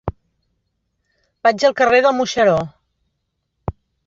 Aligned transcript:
Vaig 1.49 1.67
al 1.69 1.75
carrer 1.83 2.01
del 2.07 2.17
Moixeró. 2.21 2.57